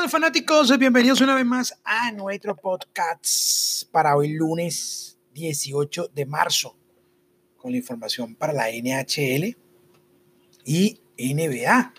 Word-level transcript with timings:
tal 0.00 0.10
fanáticos? 0.10 0.78
Bienvenidos 0.78 1.22
una 1.22 1.34
vez 1.34 1.46
más 1.46 1.80
a 1.82 2.12
nuestro 2.12 2.54
podcast 2.54 3.90
para 3.90 4.14
hoy 4.14 4.28
lunes 4.34 5.18
18 5.32 6.10
de 6.14 6.26
marzo 6.26 6.76
con 7.56 7.70
la 7.70 7.78
información 7.78 8.34
para 8.34 8.52
la 8.52 8.66
NHL 8.68 9.56
y 10.66 11.00
NBA. 11.18 11.94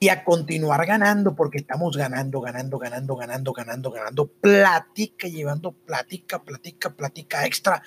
Y 0.00 0.08
a 0.08 0.24
continuar 0.24 0.84
ganando 0.84 1.36
porque 1.36 1.58
estamos 1.58 1.96
ganando, 1.96 2.40
ganando, 2.40 2.76
ganando, 2.76 3.14
ganando, 3.14 3.52
ganando, 3.52 3.90
ganando 3.92 4.26
plática, 4.26 5.28
llevando 5.28 5.70
plática, 5.70 6.42
plática, 6.42 6.90
plática 6.90 7.46
extra 7.46 7.82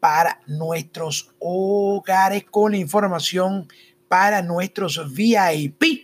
para 0.00 0.40
nuestros 0.48 1.32
hogares 1.38 2.46
con 2.50 2.72
la 2.72 2.78
información 2.78 3.68
para 4.08 4.42
nuestros 4.42 5.14
VIP 5.14 6.01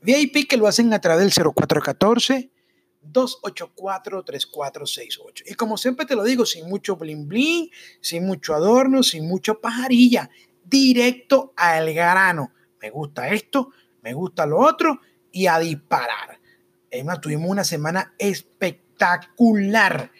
VIP 0.00 0.48
que 0.48 0.56
lo 0.56 0.66
hacen 0.66 0.92
a 0.92 1.00
través 1.00 1.34
del 1.34 1.52
0414 1.54 2.50
284 3.02 4.22
3468. 4.24 5.44
Y 5.46 5.54
como 5.54 5.76
siempre 5.76 6.06
te 6.06 6.14
lo 6.14 6.22
digo, 6.22 6.44
sin 6.44 6.68
mucho 6.68 6.96
bling 6.96 7.26
bling, 7.26 7.70
sin 8.00 8.26
mucho 8.26 8.54
adorno, 8.54 9.02
sin 9.02 9.26
mucho 9.26 9.60
pajarilla, 9.60 10.30
directo 10.64 11.52
al 11.56 11.92
grano. 11.92 12.52
Me 12.80 12.90
gusta 12.90 13.28
esto, 13.28 13.70
me 14.02 14.12
gusta 14.14 14.46
lo 14.46 14.58
otro 14.58 15.00
y 15.32 15.46
a 15.46 15.58
disparar. 15.58 16.38
Además, 16.92 17.20
tuvimos 17.20 17.50
una 17.50 17.64
semana 17.64 18.14
espectacular 18.18 20.10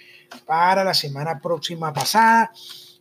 para 0.47 0.84
la 0.84 0.94
semana 0.94 1.41
próxima 1.41 1.92
pasada 1.92 2.52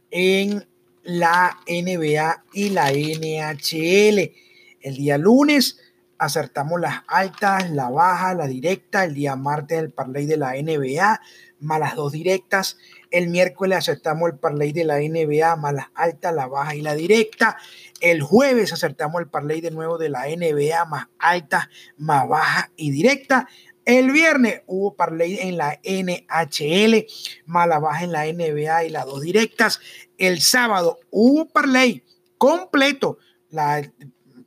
en 0.09 0.67
la 1.03 1.59
NBA 1.67 2.45
y 2.53 2.69
la 2.69 2.91
NHL. 2.91 4.33
El 4.81 4.95
día 4.95 5.17
lunes 5.17 5.77
acertamos 6.19 6.79
las 6.79 7.01
altas, 7.07 7.71
la 7.71 7.89
baja, 7.89 8.33
la 8.35 8.45
directa, 8.45 9.05
el 9.05 9.13
día 9.13 9.35
martes 9.35 9.79
el 9.79 9.91
parlay 9.91 10.25
de 10.25 10.37
la 10.37 10.53
NBA, 10.53 11.21
más 11.61 11.79
las 11.79 11.95
dos 11.95 12.11
directas, 12.11 12.77
el 13.09 13.29
miércoles 13.29 13.77
acertamos 13.77 14.29
el 14.29 14.37
parlay 14.37 14.71
de 14.71 14.83
la 14.83 14.99
NBA, 14.99 15.55
más 15.55 15.73
las 15.73 15.87
altas, 15.95 16.35
la 16.35 16.47
baja 16.47 16.75
y 16.75 16.81
la 16.81 16.93
directa, 16.93 17.57
el 18.01 18.21
jueves 18.21 18.73
acertamos 18.73 19.21
el 19.21 19.27
parlay 19.27 19.61
de 19.61 19.71
nuevo 19.71 19.97
de 19.97 20.09
la 20.09 20.27
NBA, 20.27 20.85
más 20.85 21.07
altas, 21.17 21.69
más 21.97 22.27
baja 22.27 22.69
y 22.75 22.91
directa, 22.91 23.47
el 23.85 24.11
viernes 24.11 24.61
hubo 24.67 24.95
parlay 24.95 25.39
en 25.39 25.57
la 25.57 25.79
NHL, 25.83 27.07
más 27.45 27.67
la 27.67 27.79
baja 27.79 28.03
en 28.03 28.11
la 28.11 28.25
NBA 28.25 28.83
y 28.83 28.89
las 28.89 29.05
dos 29.05 29.21
directas, 29.21 29.79
el 30.17 30.41
sábado 30.41 30.99
hubo 31.09 31.47
parlay 31.47 32.03
completo, 32.37 33.17
la 33.49 33.81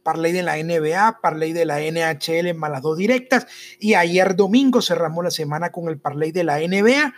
parlay 0.02 0.32
de 0.32 0.42
la 0.42 0.56
NBA, 0.56 1.20
parlay 1.20 1.52
de 1.52 1.64
la 1.64 1.80
NHL 1.80 2.54
más 2.54 2.70
las 2.70 2.82
dos 2.82 2.96
directas. 2.96 3.46
Y 3.78 3.94
ayer 3.94 4.36
domingo 4.36 4.82
cerramos 4.82 5.24
la 5.24 5.30
semana 5.30 5.70
con 5.70 5.88
el 5.88 5.98
parlay 5.98 6.32
de 6.32 6.44
la 6.44 6.58
NBA 6.58 7.14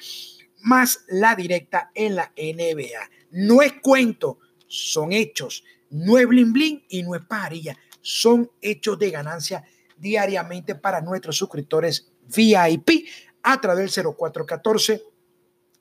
más 0.65 1.05
la 1.09 1.37
directa 1.37 1.91
en 1.95 2.17
la 2.17 2.33
NBA. 2.37 3.11
No 3.31 3.63
es 3.63 3.75
cuento, 3.83 4.39
son 4.67 5.13
hechos. 5.13 5.63
No 5.91 6.19
es 6.19 6.27
bling 6.27 6.53
bling 6.53 6.85
y 6.89 7.03
no 7.03 7.15
es 7.15 7.25
pajarilla. 7.25 7.77
Son 8.01 8.51
hechos 8.61 8.99
de 8.99 9.11
ganancia 9.11 9.65
diariamente 9.97 10.75
para 10.75 11.01
nuestros 11.01 11.37
suscriptores 11.37 12.11
VIP 12.35 13.07
a 13.43 13.61
través 13.61 13.95
del 13.95 14.05
0414 14.17 15.03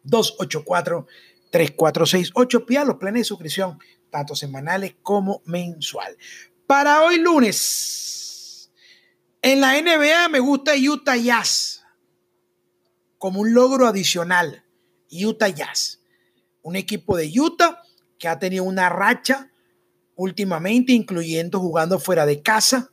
284 0.04 1.08
3468. 1.50 2.66
Pida 2.66 2.86
los 2.86 2.98
planes 2.98 3.22
de 3.22 3.26
suscripción, 3.26 3.80
tanto 4.10 4.36
semanales 4.36 4.96
como 5.02 5.42
mensual. 5.46 6.18
Para 6.68 7.04
hoy 7.04 7.18
lunes, 7.20 8.72
en 9.42 9.60
la 9.60 9.74
NBA 9.82 10.30
me 10.30 10.40
gusta 10.40 10.74
Utah 10.76 11.18
Jazz 11.18 11.84
como 13.18 13.42
un 13.42 13.54
logro 13.54 13.86
adicional. 13.86 14.64
Utah 15.12 15.50
Jazz, 15.50 16.00
un 16.62 16.78
equipo 16.78 17.18
de 17.18 17.30
Utah 17.38 17.82
que 18.18 18.30
ha 18.30 18.40
tenido 18.40 18.64
una 18.64 18.88
racha 18.88 19.52
últimamente, 20.16 20.94
incluyendo 20.94 21.60
jugando 21.60 22.00
fuera 22.00 22.26
de 22.26 22.42
casa. 22.42 22.92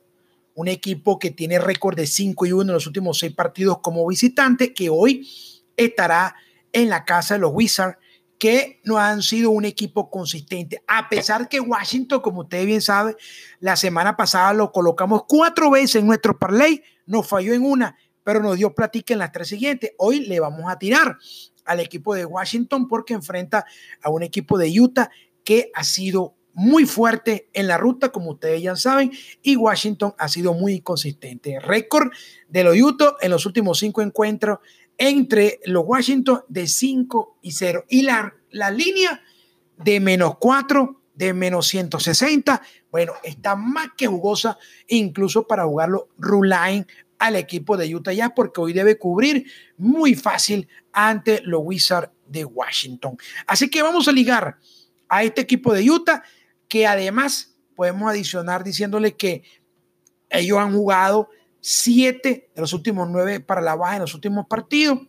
Un 0.54 0.66
equipo 0.66 1.20
que 1.20 1.31
tiene 1.31 1.60
récord 1.60 1.97
de 1.97 2.08
5 2.08 2.47
y 2.47 2.52
1 2.52 2.62
en 2.62 2.75
los 2.75 2.87
últimos 2.88 3.20
6 3.20 3.34
partidos 3.34 3.78
como 3.81 4.06
visitante, 4.06 4.75
que 4.75 4.91
hoy 4.91 5.28
estará 5.76 6.34
en 6.72 6.88
la 6.88 7.04
casa 7.04 7.34
de 7.34 7.41
los 7.41 7.52
Wizards 7.54 7.97
que 8.40 8.80
no 8.84 8.96
han 8.96 9.20
sido 9.20 9.50
un 9.50 9.66
equipo 9.66 10.10
consistente. 10.10 10.82
A 10.88 11.10
pesar 11.10 11.46
que 11.46 11.60
Washington, 11.60 12.20
como 12.20 12.40
usted 12.40 12.64
bien 12.64 12.80
sabe, 12.80 13.14
la 13.60 13.76
semana 13.76 14.16
pasada 14.16 14.54
lo 14.54 14.72
colocamos 14.72 15.24
cuatro 15.28 15.70
veces 15.70 15.96
en 15.96 16.06
nuestro 16.06 16.38
parlay, 16.38 16.82
nos 17.04 17.28
falló 17.28 17.52
en 17.52 17.62
una, 17.62 17.98
pero 18.24 18.40
nos 18.40 18.56
dio 18.56 18.74
platica 18.74 19.12
en 19.12 19.18
las 19.18 19.30
tres 19.30 19.48
siguientes. 19.48 19.92
Hoy 19.98 20.20
le 20.20 20.40
vamos 20.40 20.72
a 20.72 20.78
tirar 20.78 21.18
al 21.66 21.80
equipo 21.80 22.14
de 22.14 22.24
Washington 22.24 22.88
porque 22.88 23.12
enfrenta 23.12 23.66
a 24.02 24.08
un 24.08 24.22
equipo 24.22 24.56
de 24.56 24.72
Utah 24.80 25.10
que 25.44 25.70
ha 25.74 25.84
sido 25.84 26.34
muy 26.54 26.86
fuerte 26.86 27.50
en 27.52 27.68
la 27.68 27.76
ruta, 27.76 28.08
como 28.08 28.30
ustedes 28.30 28.62
ya 28.62 28.74
saben, 28.74 29.12
y 29.42 29.56
Washington 29.56 30.14
ha 30.16 30.28
sido 30.28 30.54
muy 30.54 30.80
consistente. 30.80 31.60
Récord 31.60 32.10
de 32.48 32.64
los 32.64 32.74
Utah 32.74 33.16
en 33.20 33.30
los 33.30 33.44
últimos 33.44 33.78
cinco 33.78 34.00
encuentros 34.00 34.60
entre 35.03 35.61
los 35.65 35.83
Washington 35.87 36.43
de 36.49 36.66
5 36.66 37.38
y 37.41 37.53
0 37.53 37.87
y 37.88 38.03
la, 38.03 38.34
la 38.50 38.71
línea 38.71 39.22
de 39.78 39.99
menos 39.99 40.37
4, 40.38 41.00
de 41.15 41.33
menos 41.33 41.69
160. 41.69 42.61
Bueno, 42.91 43.15
está 43.25 43.56
más 43.56 43.88
que 43.97 44.06
jugosa, 44.06 44.59
incluso 44.88 45.47
para 45.47 45.65
jugarlo 45.65 46.11
Ruline 46.19 46.87
al 47.19 47.37
equipo 47.37 47.78
de 47.78 47.94
Utah 47.94 48.12
Jazz, 48.12 48.33
porque 48.37 48.61
hoy 48.61 48.75
debe 48.75 48.99
cubrir 48.99 49.47
muy 49.78 50.15
fácil 50.15 50.69
ante 50.93 51.41
los 51.44 51.62
Wizards 51.65 52.12
de 52.27 52.44
Washington. 52.44 53.17
Así 53.47 53.71
que 53.71 53.82
vamos 53.82 54.06
a 54.06 54.12
ligar 54.12 54.59
a 55.09 55.25
este 55.25 55.41
equipo 55.41 55.72
de 55.72 55.91
Utah, 55.91 56.22
que 56.69 56.87
además 56.87 57.56
podemos 57.75 58.11
adicionar 58.11 58.65
diciéndole 58.65 59.17
que 59.17 59.44
ellos 60.28 60.59
han 60.59 60.75
jugado 60.75 61.31
siete 61.60 62.50
de 62.54 62.60
los 62.60 62.72
últimos 62.72 63.09
nueve 63.09 63.41
para 63.41 63.60
la 63.60 63.75
baja 63.75 63.97
en 63.97 64.03
los 64.03 64.15
últimos 64.15 64.47
partidos. 64.47 65.00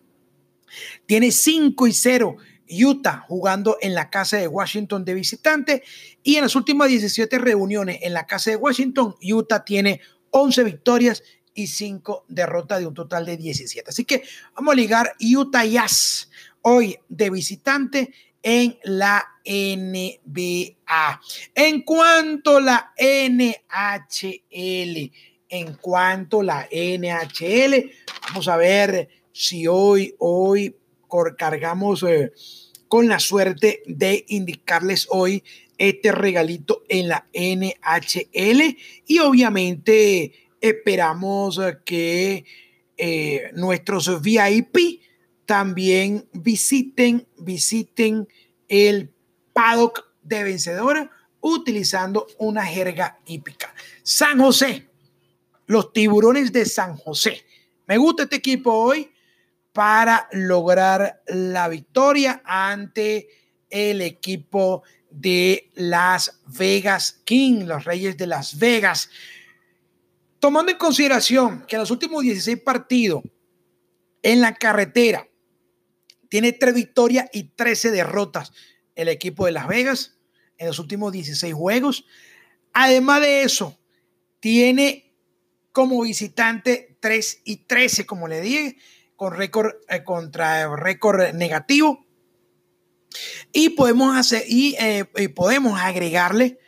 Tiene 1.05 1.31
5 1.31 1.87
y 1.87 1.93
0 1.93 2.37
Utah 2.71 3.25
jugando 3.27 3.77
en 3.81 3.93
la 3.93 4.09
casa 4.09 4.37
de 4.37 4.47
Washington 4.47 5.03
de 5.03 5.13
visitante 5.13 5.83
y 6.23 6.37
en 6.37 6.43
las 6.43 6.55
últimas 6.55 6.87
17 6.87 7.37
reuniones 7.37 7.99
en 8.01 8.13
la 8.13 8.25
casa 8.25 8.51
de 8.51 8.55
Washington, 8.55 9.15
Utah 9.21 9.65
tiene 9.65 9.99
11 10.31 10.63
victorias 10.63 11.23
y 11.53 11.67
5 11.67 12.25
derrotas 12.29 12.79
de 12.79 12.87
un 12.87 12.93
total 12.93 13.25
de 13.25 13.37
17. 13.37 13.89
Así 13.89 14.05
que 14.05 14.23
vamos 14.55 14.71
a 14.71 14.75
ligar 14.75 15.13
Utah 15.19 15.65
Jazz 15.65 16.29
hoy 16.61 16.97
de 17.09 17.29
visitante 17.29 18.13
en 18.41 18.79
la 18.83 19.27
NBA. 19.45 21.21
En 21.55 21.81
cuanto 21.81 22.57
a 22.57 22.61
la 22.61 22.93
NHL, 22.97 25.11
en 25.51 25.75
cuanto 25.75 26.39
a 26.39 26.43
la 26.43 26.69
NHL. 26.71 27.91
Vamos 28.29 28.47
a 28.47 28.57
ver 28.57 29.09
si 29.31 29.67
hoy, 29.67 30.15
hoy 30.17 30.75
cargamos 31.37 32.03
eh, 32.03 32.31
con 32.87 33.07
la 33.07 33.19
suerte 33.19 33.83
de 33.85 34.25
indicarles 34.29 35.07
hoy 35.11 35.43
este 35.77 36.11
regalito 36.11 36.83
en 36.89 37.09
la 37.09 37.27
NHL 37.33 38.77
y 39.05 39.19
obviamente 39.19 40.33
esperamos 40.61 41.59
que 41.85 42.45
eh, 42.97 43.51
nuestros 43.55 44.21
VIP 44.21 45.01
también 45.45 46.27
visiten, 46.33 47.27
visiten 47.37 48.27
el 48.69 49.11
paddock 49.53 50.05
de 50.21 50.43
vencedora 50.43 51.11
utilizando 51.41 52.27
una 52.37 52.63
jerga 52.63 53.19
hípica. 53.25 53.73
San 54.03 54.39
José, 54.39 54.90
los 55.71 55.93
tiburones 55.93 56.51
de 56.51 56.65
San 56.65 56.97
José. 56.97 57.45
Me 57.87 57.97
gusta 57.97 58.23
este 58.23 58.35
equipo 58.35 58.73
hoy 58.73 59.09
para 59.71 60.27
lograr 60.33 61.23
la 61.27 61.69
victoria 61.69 62.41
ante 62.43 63.29
el 63.69 64.01
equipo 64.01 64.83
de 65.09 65.71
Las 65.75 66.41
Vegas 66.45 67.21
King, 67.23 67.63
los 67.67 67.85
Reyes 67.85 68.17
de 68.17 68.27
Las 68.27 68.59
Vegas. 68.59 69.09
Tomando 70.39 70.73
en 70.73 70.77
consideración 70.77 71.65
que 71.65 71.77
en 71.77 71.79
los 71.79 71.91
últimos 71.91 72.21
16 72.21 72.59
partidos 72.59 73.23
en 74.23 74.41
la 74.41 74.55
carretera 74.55 75.25
tiene 76.27 76.51
3 76.51 76.73
victorias 76.73 77.29
y 77.31 77.43
13 77.43 77.91
derrotas 77.91 78.51
el 78.93 79.07
equipo 79.07 79.45
de 79.45 79.53
Las 79.53 79.69
Vegas 79.69 80.17
en 80.57 80.67
los 80.67 80.79
últimos 80.79 81.13
16 81.13 81.53
juegos. 81.53 82.03
Además 82.73 83.21
de 83.21 83.43
eso, 83.43 83.79
tiene 84.41 85.10
como 85.71 86.01
visitante 86.01 86.97
3 86.99 87.41
y 87.45 87.57
13, 87.65 88.05
como 88.05 88.27
le 88.27 88.41
dije, 88.41 88.77
con 89.15 89.33
récord 89.33 89.73
eh, 89.87 90.03
contra 90.03 90.75
récord 90.75 91.33
negativo. 91.33 92.05
Y 93.51 93.69
podemos 93.69 94.17
hacer 94.17 94.43
y, 94.47 94.75
eh, 94.79 95.05
y, 95.17 95.27
podemos 95.29 95.79
agregarle 95.79 96.59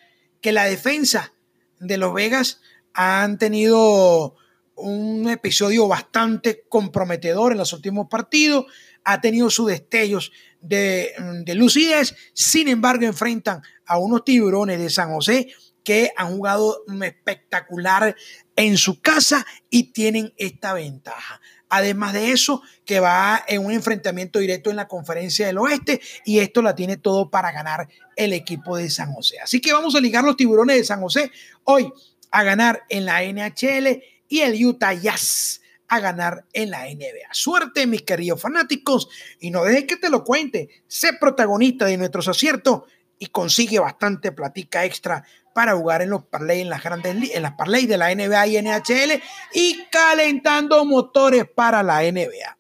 que 0.42 0.52
la 0.52 0.66
defensa 0.66 1.34
de 1.80 1.98
los 1.98 2.14
Vegas 2.14 2.62
han 2.94 3.38
tenido 3.38 4.36
un 4.76 5.30
episodio 5.30 5.88
bastante 5.88 6.64
comprometedor 6.68 7.54
en 7.54 7.60
los 7.60 7.74
últimos 7.74 8.08
partidos, 8.10 8.66
ha 9.04 9.22
tenido 9.22 9.50
sus 9.50 9.68
destellos 9.68 10.32
de, 10.60 11.14
de 11.46 11.56
lucidez, 11.56 12.16
sin 12.34 12.68
embargo 12.68 13.06
enfrentan 13.06 13.62
a 13.86 13.98
unos 13.98 14.24
tiburones 14.24 14.80
de 14.80 14.90
San 14.90 15.14
José 15.14 15.54
que 15.84 16.12
han 16.16 16.36
jugado 16.36 16.84
espectacular 17.02 18.16
en 18.56 18.78
su 18.78 19.02
casa 19.02 19.46
y 19.70 19.92
tienen 19.92 20.34
esta 20.38 20.74
ventaja. 20.74 21.42
Además 21.70 22.14
de 22.14 22.32
eso, 22.32 22.62
que 22.86 23.00
va 23.00 23.44
en 23.48 23.66
un 23.66 23.72
enfrentamiento 23.72 24.40
directo 24.40 24.70
en 24.70 24.76
la 24.76 24.88
conferencia 24.88 25.48
del 25.48 25.58
oeste 25.58 26.02
y 26.24 26.40
esto 26.40 26.62
la 26.62 26.76
tiene 26.76 26.98
todo 26.98 27.30
para 27.30 27.52
ganar 27.52 27.90
el 28.16 28.34
equipo 28.34 28.78
de 28.78 28.90
San 28.90 29.12
José. 29.12 29.40
Así 29.40 29.60
que 29.60 29.74
vamos 29.74 29.96
a 29.96 30.00
ligar 30.00 30.24
los 30.24 30.38
tiburones 30.38 30.78
de 30.78 30.84
San 30.84 31.02
José 31.02 31.32
hoy 31.64 31.92
a 32.32 32.44
ganar 32.44 32.84
en 32.90 33.06
la 33.06 33.24
NHL 33.24 34.04
y 34.28 34.42
el 34.42 34.66
Utah 34.66 34.94
Jazz 34.94 35.62
a 35.88 36.00
ganar 36.00 36.46
en 36.54 36.72
la 36.72 36.86
NBA. 36.86 37.34
Suerte, 37.34 37.86
mis 37.86 38.02
queridos 38.02 38.42
fanáticos, 38.42 39.10
y 39.40 39.52
no 39.52 39.64
dejes 39.64 39.86
que 39.86 39.98
te 39.98 40.10
lo 40.10 40.24
cuente. 40.24 40.70
Sé 40.88 41.14
protagonista 41.20 41.86
de 41.86 41.98
nuestros 41.98 42.28
aciertos 42.28 42.84
y 43.24 43.28
consigue 43.28 43.80
bastante 43.80 44.34
platica 44.34 44.84
extra 44.84 45.24
para 45.56 45.78
jugar 45.78 46.02
en 46.02 46.10
los 46.10 46.26
parlay, 46.26 46.60
en 46.60 46.70
las 46.70 46.84
grandes 46.84 47.34
en 47.34 47.42
las 47.42 47.54
parlay 47.54 47.86
de 47.86 47.98
la 47.98 48.14
NBA 48.14 48.48
y 48.48 48.62
NHL 48.62 49.22
y 49.54 49.86
calentando 49.90 50.84
motores 50.84 51.46
para 51.56 51.82
la 51.84 52.02
NBA. 52.02 52.58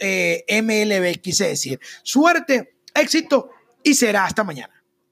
Eh, 0.00 0.44
MLB 0.62 1.20
quise 1.20 1.48
decir. 1.48 1.78
Suerte, 2.02 2.76
éxito 2.94 3.50
y 3.82 3.92
será 3.92 4.24
hasta 4.24 4.44
mañana. 4.44 4.77